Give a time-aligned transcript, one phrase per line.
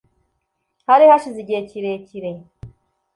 [0.87, 2.31] Hari hashize igihe kirekire.